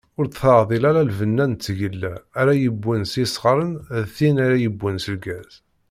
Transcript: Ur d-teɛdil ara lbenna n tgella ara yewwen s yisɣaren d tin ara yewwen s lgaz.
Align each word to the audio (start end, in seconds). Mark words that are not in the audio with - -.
Ur 0.17 0.25
d-teɛdil 0.27 0.83
ara 0.89 1.07
lbenna 1.09 1.45
n 1.47 1.53
tgella 1.63 2.13
ara 2.39 2.53
yewwen 2.61 3.03
s 3.11 3.13
yisɣaren 3.19 3.71
d 4.03 4.05
tin 4.15 4.37
ara 4.45 4.55
yewwen 4.63 4.97
s 5.03 5.05
lgaz. 5.15 5.51